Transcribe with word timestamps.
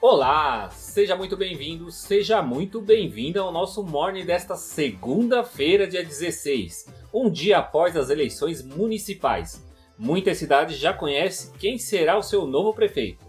Olá, 0.00 0.70
seja 0.70 1.16
muito 1.16 1.36
bem-vindo, 1.36 1.90
seja 1.90 2.40
muito 2.40 2.80
bem-vinda 2.80 3.40
ao 3.40 3.50
nosso 3.50 3.82
morning 3.82 4.24
desta 4.24 4.54
segunda-feira, 4.54 5.88
dia 5.88 6.04
16, 6.04 6.86
um 7.12 7.28
dia 7.28 7.58
após 7.58 7.96
as 7.96 8.08
eleições 8.08 8.62
municipais. 8.62 9.66
Muitas 9.98 10.38
cidades 10.38 10.78
já 10.78 10.92
conhecem 10.92 11.52
quem 11.58 11.78
será 11.78 12.16
o 12.16 12.22
seu 12.22 12.46
novo 12.46 12.72
prefeito 12.72 13.24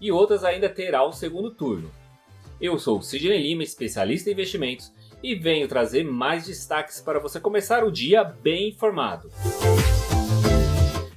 e 0.00 0.12
outras 0.12 0.44
ainda 0.44 0.68
terá 0.68 1.02
o 1.02 1.12
segundo 1.12 1.50
turno. 1.50 1.90
Eu 2.60 2.78
sou 2.78 3.02
Sidney 3.02 3.42
Lima, 3.42 3.64
especialista 3.64 4.30
em 4.30 4.32
investimentos, 4.32 4.92
e 5.24 5.34
venho 5.34 5.66
trazer 5.66 6.04
mais 6.04 6.46
destaques 6.46 7.00
para 7.00 7.18
você 7.18 7.40
começar 7.40 7.82
o 7.82 7.90
dia 7.90 8.22
bem 8.22 8.68
informado. 8.68 9.28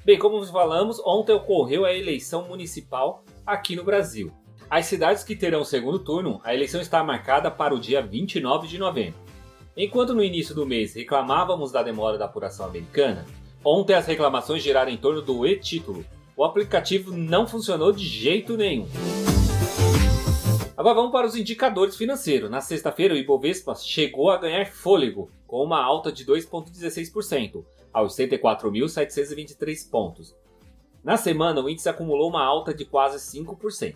Bem, 0.03 0.17
como 0.17 0.43
falamos, 0.47 0.99
ontem 1.05 1.33
ocorreu 1.33 1.85
a 1.85 1.93
eleição 1.93 2.47
municipal 2.47 3.23
aqui 3.45 3.75
no 3.75 3.83
Brasil. 3.83 4.33
As 4.69 4.87
cidades 4.87 5.23
que 5.23 5.35
terão 5.35 5.61
o 5.61 5.65
segundo 5.65 5.99
turno, 5.99 6.41
a 6.43 6.53
eleição 6.53 6.81
está 6.81 7.03
marcada 7.03 7.51
para 7.51 7.73
o 7.73 7.79
dia 7.79 8.01
29 8.01 8.67
de 8.67 8.79
novembro. 8.79 9.19
Enquanto 9.77 10.13
no 10.13 10.23
início 10.23 10.55
do 10.55 10.65
mês 10.65 10.95
reclamávamos 10.95 11.71
da 11.71 11.83
demora 11.83 12.17
da 12.17 12.25
apuração 12.25 12.65
americana, 12.65 13.25
ontem 13.63 13.93
as 13.93 14.07
reclamações 14.07 14.63
giraram 14.63 14.91
em 14.91 14.97
torno 14.97 15.21
do 15.21 15.45
e-título. 15.45 16.03
O 16.35 16.43
aplicativo 16.43 17.15
não 17.15 17.45
funcionou 17.45 17.91
de 17.91 18.03
jeito 18.05 18.57
nenhum. 18.57 18.87
Agora 20.75 20.95
vamos 20.95 21.11
para 21.11 21.27
os 21.27 21.35
indicadores 21.35 21.95
financeiros. 21.95 22.49
Na 22.49 22.59
sexta-feira, 22.59 23.13
o 23.13 23.17
Ibovespa 23.17 23.75
chegou 23.75 24.31
a 24.31 24.37
ganhar 24.37 24.65
fôlego, 24.65 25.29
com 25.45 25.63
uma 25.63 25.81
alta 25.81 26.11
de 26.11 26.25
2,16%, 26.25 27.63
aos 27.93 28.15
104.723 28.17 29.89
pontos. 29.89 30.35
Na 31.03 31.17
semana, 31.17 31.61
o 31.61 31.69
índice 31.69 31.87
acumulou 31.87 32.29
uma 32.29 32.43
alta 32.43 32.73
de 32.73 32.83
quase 32.83 33.19
5%. 33.39 33.95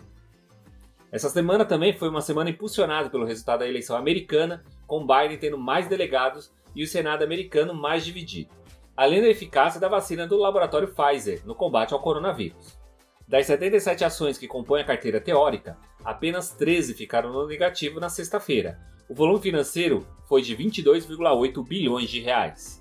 Essa 1.12 1.28
semana 1.28 1.64
também 1.64 1.92
foi 1.92 2.08
uma 2.08 2.20
semana 2.20 2.50
impulsionada 2.50 3.10
pelo 3.10 3.24
resultado 3.24 3.60
da 3.60 3.68
eleição 3.68 3.96
americana, 3.96 4.62
com 4.86 5.06
Biden 5.06 5.38
tendo 5.38 5.58
mais 5.58 5.88
delegados 5.88 6.52
e 6.74 6.84
o 6.84 6.86
Senado 6.86 7.24
americano 7.24 7.74
mais 7.74 8.04
dividido, 8.04 8.50
além 8.96 9.20
da 9.20 9.28
eficácia 9.28 9.80
da 9.80 9.88
vacina 9.88 10.26
do 10.26 10.36
laboratório 10.36 10.94
Pfizer 10.94 11.44
no 11.44 11.54
combate 11.54 11.92
ao 11.92 12.00
coronavírus. 12.00 12.78
Das 13.26 13.46
77 13.46 14.04
ações 14.04 14.38
que 14.38 14.46
compõem 14.46 14.82
a 14.82 14.86
carteira 14.86 15.20
teórica, 15.20 15.76
apenas 16.04 16.52
13 16.52 16.94
ficaram 16.94 17.32
no 17.32 17.46
negativo 17.46 17.98
na 17.98 18.08
sexta-feira. 18.08 18.78
O 19.08 19.14
volume 19.14 19.40
financeiro 19.40 20.06
foi 20.28 20.42
de 20.42 20.56
22,8 20.56 21.66
bilhões 21.66 22.08
de 22.08 22.20
reais. 22.20 22.80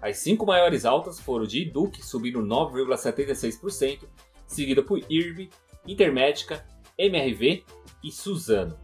As 0.00 0.18
cinco 0.18 0.44
maiores 0.44 0.84
altas 0.84 1.20
foram 1.20 1.46
de 1.46 1.64
Duke, 1.64 2.04
subindo 2.04 2.40
9,76%, 2.42 4.02
seguida 4.46 4.82
por 4.82 4.98
IRB, 5.08 5.48
Intermédica, 5.86 6.64
MRV 6.98 7.64
e 8.02 8.10
Suzano. 8.10 8.76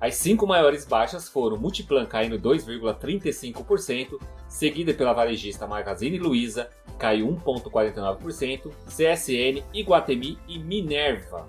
As 0.00 0.14
cinco 0.14 0.46
maiores 0.46 0.84
baixas 0.84 1.28
foram 1.28 1.56
Multiplan 1.56 2.06
caindo 2.06 2.38
2,35%, 2.38 4.20
seguida 4.48 4.94
pela 4.94 5.12
varejista 5.12 5.66
Magazine 5.66 6.18
Luiza, 6.18 6.70
caiu 6.96 7.26
1,49%, 7.26 8.70
CSN, 8.86 9.64
Iguatemi 9.74 10.38
e 10.46 10.58
Minerva. 10.58 11.48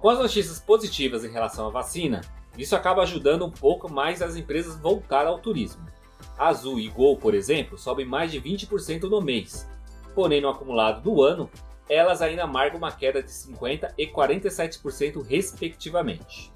Com 0.00 0.08
as 0.08 0.18
notícias 0.18 0.58
positivas 0.58 1.22
em 1.24 1.30
relação 1.30 1.66
à 1.66 1.70
vacina, 1.70 2.22
isso 2.56 2.74
acaba 2.74 3.02
ajudando 3.02 3.44
um 3.44 3.50
pouco 3.50 3.92
mais 3.92 4.22
as 4.22 4.36
empresas 4.36 4.78
voltar 4.78 5.26
ao 5.26 5.38
turismo. 5.38 5.84
Azul 6.38 6.78
e 6.80 6.88
Gol, 6.88 7.16
por 7.16 7.34
exemplo, 7.34 7.76
sobem 7.76 8.06
mais 8.06 8.32
de 8.32 8.40
20% 8.40 9.02
no 9.02 9.20
mês. 9.20 9.68
Porém, 10.14 10.40
no 10.40 10.48
acumulado 10.48 11.02
do 11.02 11.22
ano, 11.22 11.50
elas 11.88 12.22
ainda 12.22 12.46
marcam 12.46 12.78
uma 12.78 12.92
queda 12.92 13.22
de 13.22 13.30
50% 13.30 13.92
e 13.98 14.06
47% 14.06 15.22
respectivamente. 15.22 16.52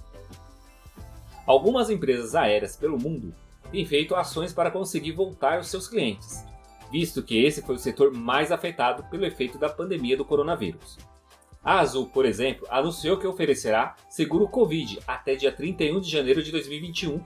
Algumas 1.46 1.90
empresas 1.90 2.34
aéreas 2.34 2.76
pelo 2.76 2.98
mundo 2.98 3.34
têm 3.70 3.84
feito 3.86 4.14
ações 4.14 4.52
para 4.52 4.70
conseguir 4.70 5.12
voltar 5.12 5.60
os 5.60 5.68
seus 5.68 5.88
clientes, 5.88 6.44
visto 6.90 7.22
que 7.22 7.44
esse 7.44 7.62
foi 7.62 7.76
o 7.76 7.78
setor 7.78 8.12
mais 8.12 8.52
afetado 8.52 9.04
pelo 9.04 9.24
efeito 9.24 9.58
da 9.58 9.68
pandemia 9.68 10.16
do 10.16 10.24
coronavírus. 10.24 10.98
A 11.62 11.80
Azul, 11.80 12.06
por 12.06 12.24
exemplo, 12.24 12.66
anunciou 12.70 13.18
que 13.18 13.26
oferecerá 13.26 13.96
seguro 14.08 14.48
Covid 14.48 15.00
até 15.06 15.34
dia 15.34 15.52
31 15.52 16.00
de 16.00 16.10
janeiro 16.10 16.42
de 16.42 16.52
2021, 16.52 17.20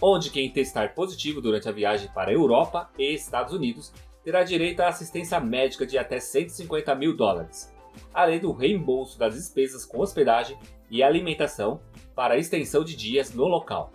onde 0.00 0.30
quem 0.30 0.50
testar 0.50 0.94
positivo 0.94 1.40
durante 1.40 1.68
a 1.68 1.72
viagem 1.72 2.08
para 2.14 2.30
a 2.30 2.34
Europa 2.34 2.90
e 2.98 3.12
Estados 3.12 3.52
Unidos 3.52 3.92
terá 4.28 4.44
direito 4.44 4.80
à 4.80 4.88
assistência 4.88 5.40
médica 5.40 5.86
de 5.86 5.96
até 5.96 6.20
150 6.20 6.94
mil 6.94 7.16
dólares, 7.16 7.74
além 8.12 8.38
do 8.38 8.52
reembolso 8.52 9.18
das 9.18 9.34
despesas 9.34 9.86
com 9.86 10.00
hospedagem 10.00 10.58
e 10.90 11.02
alimentação 11.02 11.80
para 12.14 12.34
a 12.34 12.36
extensão 12.36 12.84
de 12.84 12.94
dias 12.94 13.32
no 13.32 13.48
local. 13.48 13.90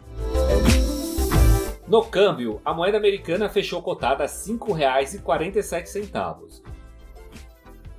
No 1.87 2.03
câmbio, 2.03 2.59
a 2.65 2.73
moeda 2.73 2.97
americana 2.97 3.47
fechou 3.47 3.79
cotada 3.83 4.23
a 4.23 4.27
R$ 4.27 4.33
5,47. 4.33 6.63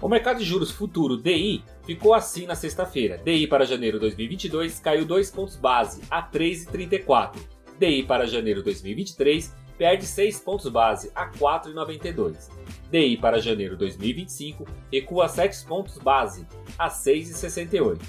O 0.03 0.09
mercado 0.09 0.41
de 0.41 0.45
juros 0.45 0.73
futuro 0.73 1.17
DI 1.17 1.63
ficou 1.87 2.15
assim 2.15 2.47
na 2.47 2.57
sexta-feira. 2.57 3.17
DI 3.19 3.47
para 3.47 3.65
janeiro 3.65 4.01
2022 4.01 4.81
caiu 4.81 5.05
2 5.05 5.31
pontos 5.31 5.55
base 5.55 6.03
a 6.11 6.21
3,34. 6.21 7.37
DI 7.79 8.03
para 8.03 8.27
janeiro 8.27 8.61
2023 8.61 9.63
perde 9.77 10.07
6 10.07 10.41
pontos 10.41 10.71
base 10.71 11.11
a 11.15 11.29
4,92. 11.31 12.51
DI 12.91 13.17
para 13.17 13.41
janeiro 13.41 13.77
2025 13.77 14.67
recua 14.93 15.29
7 15.29 15.65
pontos 15.67 15.99
base 15.99 16.47
a 16.79 16.89
6,68. 16.89 18.01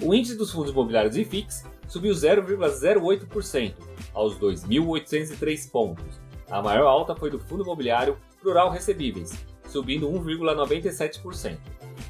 O 0.00 0.14
índice 0.14 0.36
dos 0.36 0.52
fundos 0.52 0.70
imobiliários 0.70 1.16
IFIX 1.16 1.64
subiu 1.88 2.12
0,08% 2.12 3.74
aos 4.14 4.38
2.803 4.38 5.70
pontos. 5.70 6.20
A 6.50 6.62
maior 6.62 6.86
alta 6.86 7.16
foi 7.16 7.30
do 7.30 7.38
fundo 7.38 7.64
imobiliário 7.64 8.16
Plural 8.40 8.70
Recebíveis, 8.70 9.44
subindo 9.68 10.08
1,97%. 10.08 11.58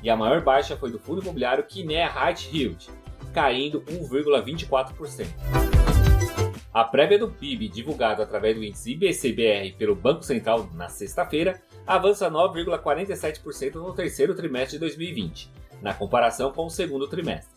E 0.03 0.11
a 0.11 0.17
maior 0.17 0.43
baixa 0.43 0.77
foi 0.77 0.91
do 0.91 0.99
fundo 0.99 1.23
imobiliário 1.23 1.65
Kinea 1.65 2.09
High 2.09 2.37
Yield, 2.53 2.91
caindo 3.33 3.81
1,24%. 3.83 5.78
A 6.73 6.85
prévia 6.85 7.19
do 7.19 7.31
PIB, 7.31 7.69
divulgado 7.69 8.23
através 8.23 8.55
do 8.55 8.63
índice 8.63 8.93
IBCBR 8.93 9.73
pelo 9.79 9.97
Banco 9.97 10.23
Central 10.23 10.69
na 10.75 10.89
sexta-feira, 10.89 11.63
avança 11.87 12.31
9,47% 12.31 13.77
no 13.77 13.95
terceiro 13.95 14.35
trimestre 14.35 14.73
de 14.73 14.81
2020, 14.81 15.51
na 15.81 15.95
comparação 15.95 16.53
com 16.53 16.67
o 16.67 16.71
segundo 16.71 17.09
trimestre. 17.09 17.57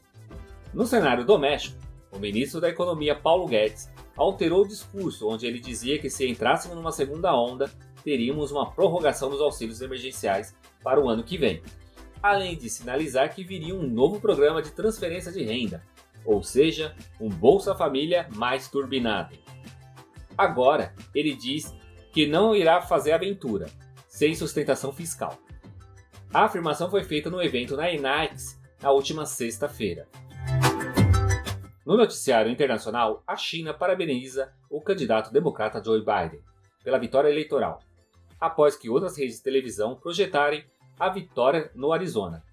No 0.73 0.85
cenário 0.85 1.25
doméstico, 1.25 1.77
o 2.09 2.19
ministro 2.19 2.61
da 2.61 2.69
Economia 2.69 3.13
Paulo 3.13 3.47
Guedes 3.47 3.89
alterou 4.15 4.61
o 4.61 4.67
discurso 4.67 5.27
onde 5.27 5.45
ele 5.45 5.59
dizia 5.59 5.99
que 5.99 6.09
se 6.09 6.25
entrássemos 6.25 6.77
numa 6.77 6.91
segunda 6.93 7.35
onda, 7.35 7.69
teríamos 8.03 8.49
uma 8.51 8.71
prorrogação 8.71 9.29
dos 9.29 9.41
auxílios 9.41 9.81
emergenciais 9.81 10.55
para 10.81 11.01
o 11.01 11.09
ano 11.09 11.23
que 11.23 11.37
vem, 11.37 11.61
além 12.23 12.55
de 12.55 12.69
sinalizar 12.69 13.33
que 13.35 13.43
viria 13.43 13.75
um 13.75 13.83
novo 13.83 14.21
programa 14.21 14.61
de 14.61 14.71
transferência 14.71 15.31
de 15.33 15.43
renda, 15.43 15.83
ou 16.25 16.43
seja, 16.43 16.95
um 17.19 17.29
Bolsa 17.29 17.75
Família 17.75 18.27
mais 18.35 18.69
turbinado. 18.69 19.37
Agora, 20.37 20.93
ele 21.13 21.35
diz 21.35 21.75
que 22.11 22.27
não 22.27 22.55
irá 22.55 22.81
fazer 22.81 23.11
aventura, 23.11 23.69
sem 24.07 24.35
sustentação 24.35 24.91
fiscal. 24.91 25.37
A 26.33 26.45
afirmação 26.45 26.89
foi 26.89 27.03
feita 27.03 27.29
no 27.29 27.41
evento 27.41 27.75
na 27.75 27.91
Enax 27.91 28.59
na 28.81 28.91
última 28.91 29.25
sexta-feira. 29.25 30.07
No 31.85 31.97
noticiário 31.97 32.51
internacional, 32.51 33.23
a 33.27 33.35
China 33.35 33.73
parabeniza 33.73 34.53
o 34.69 34.81
candidato 34.81 35.31
democrata 35.31 35.83
Joe 35.83 35.99
Biden 35.99 36.41
pela 36.83 36.97
vitória 36.97 37.29
eleitoral, 37.29 37.79
após 38.39 38.75
que 38.75 38.89
outras 38.89 39.17
redes 39.17 39.37
de 39.37 39.43
televisão 39.43 39.95
projetarem 39.95 40.65
a 40.99 41.09
vitória 41.09 41.71
no 41.75 41.91
Arizona, 41.91 42.43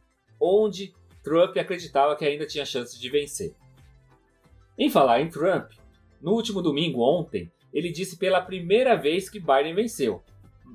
onde 0.40 0.94
Trump 1.28 1.54
acreditava 1.58 2.16
que 2.16 2.24
ainda 2.24 2.46
tinha 2.46 2.64
chances 2.64 2.98
de 2.98 3.10
vencer. 3.10 3.54
Em 4.78 4.88
falar 4.88 5.20
em 5.20 5.28
Trump, 5.28 5.70
no 6.22 6.32
último 6.32 6.62
domingo, 6.62 7.02
ontem, 7.02 7.52
ele 7.70 7.92
disse 7.92 8.16
pela 8.16 8.40
primeira 8.40 8.96
vez 8.96 9.28
que 9.28 9.38
Biden 9.38 9.74
venceu, 9.74 10.22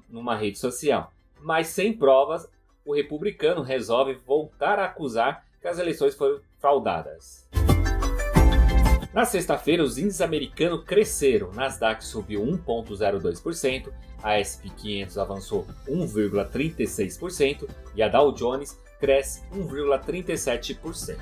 numa 0.07 0.35
rede 0.35 0.59
social. 0.59 1.11
Mas 1.41 1.67
sem 1.67 1.91
provas, 1.91 2.47
o 2.85 2.94
republicano 2.94 3.63
resolve 3.63 4.13
voltar 4.13 4.77
a 4.77 4.85
acusar 4.85 5.44
que 5.59 5.67
as 5.67 5.79
eleições 5.79 6.13
foram 6.13 6.39
fraudadas. 6.59 7.50
Na 9.11 9.25
sexta-feira, 9.25 9.83
os 9.83 9.97
índices 9.97 10.21
americanos 10.21 10.83
cresceram. 10.85 11.51
Nasdaq 11.51 12.05
subiu 12.05 12.41
1,02%, 12.45 13.91
a 14.21 14.38
SP 14.38 14.69
500 14.69 15.17
avançou 15.17 15.65
1,36% 15.88 17.67
e 17.95 18.03
a 18.03 18.07
Dow 18.07 18.31
Jones 18.31 18.79
cresce 19.03 19.41
1,37%. 19.53 21.17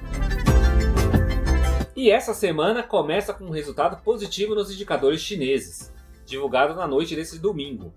E 1.95 2.11
essa 2.11 2.31
semana 2.31 2.83
começa 2.83 3.33
com 3.33 3.45
um 3.45 3.49
resultado 3.49 4.03
positivo 4.03 4.53
nos 4.53 4.71
indicadores 4.71 5.19
chineses, 5.19 5.91
divulgado 6.23 6.75
na 6.75 6.85
noite 6.85 7.15
desse 7.15 7.39
domingo. 7.39 7.91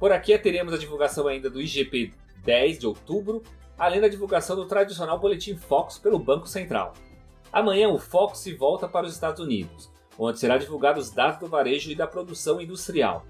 Por 0.00 0.12
aqui 0.12 0.36
teremos 0.38 0.72
a 0.72 0.78
divulgação 0.78 1.28
ainda 1.28 1.50
do 1.50 1.60
IGP 1.60 2.14
10 2.42 2.78
de 2.78 2.86
outubro, 2.86 3.42
além 3.76 4.00
da 4.00 4.08
divulgação 4.08 4.56
do 4.56 4.64
tradicional 4.64 5.20
boletim 5.20 5.56
Fox 5.56 5.98
pelo 5.98 6.18
Banco 6.18 6.48
Central. 6.48 6.94
Amanhã 7.52 7.90
o 7.90 7.98
Fox 7.98 8.38
se 8.38 8.54
volta 8.54 8.88
para 8.88 9.04
os 9.06 9.12
Estados 9.12 9.42
Unidos, 9.42 9.92
onde 10.18 10.38
será 10.38 10.56
divulgado 10.56 10.98
os 10.98 11.10
dados 11.10 11.38
do 11.38 11.48
varejo 11.48 11.90
e 11.90 11.94
da 11.94 12.06
produção 12.06 12.62
industrial. 12.62 13.26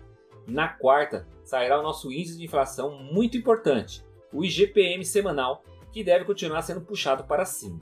Na 0.47 0.69
quarta, 0.69 1.27
sairá 1.43 1.81
o 1.81 1.83
nosso 1.83 2.13
índice 2.13 2.39
de 2.39 2.45
inflação 2.45 2.97
muito 2.97 3.37
importante, 3.37 4.05
o 4.33 4.45
IGPM 4.45 5.05
semanal, 5.05 5.65
que 5.93 6.03
deve 6.03 6.25
continuar 6.25 6.63
sendo 6.63 6.81
puxado 6.81 7.25
para 7.25 7.45
cima. 7.45 7.81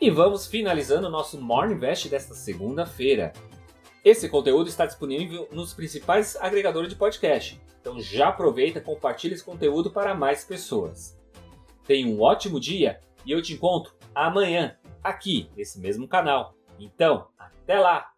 E 0.00 0.10
vamos 0.10 0.46
finalizando 0.46 1.06
o 1.06 1.10
nosso 1.10 1.40
Morning 1.40 1.74
Invest 1.74 2.08
desta 2.08 2.34
segunda-feira. 2.34 3.32
Esse 4.04 4.28
conteúdo 4.28 4.68
está 4.68 4.84
disponível 4.84 5.48
nos 5.52 5.72
principais 5.72 6.34
agregadores 6.36 6.90
de 6.90 6.96
podcast, 6.96 7.62
então 7.80 8.00
já 8.00 8.28
aproveita 8.28 8.80
e 8.80 8.82
compartilha 8.82 9.34
esse 9.34 9.44
conteúdo 9.44 9.92
para 9.92 10.12
mais 10.12 10.44
pessoas. 10.44 11.16
Tenha 11.86 12.08
um 12.08 12.20
ótimo 12.20 12.58
dia 12.58 13.00
e 13.24 13.30
eu 13.30 13.40
te 13.40 13.52
encontro 13.52 13.94
amanhã, 14.12 14.76
aqui 15.04 15.48
nesse 15.56 15.78
mesmo 15.78 16.08
canal. 16.08 16.54
Então, 16.80 17.28
até 17.38 17.78
lá! 17.78 18.11